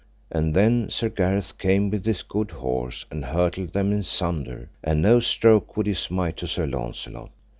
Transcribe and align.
And 0.31 0.55
then 0.55 0.89
Sir 0.89 1.09
Gareth 1.09 1.59
came 1.59 1.91
with 1.91 2.05
his 2.07 2.23
good 2.23 2.49
horse 2.49 3.05
and 3.11 3.23
hurtled 3.23 3.73
them 3.73 3.91
in 3.91 4.01
sunder, 4.01 4.67
and 4.83 4.99
no 4.99 5.19
stroke 5.19 5.77
would 5.77 5.85
he 5.85 5.93
smite 5.93 6.37
to 6.37 6.47
Sir 6.47 6.65
Launcelot. 6.65 7.29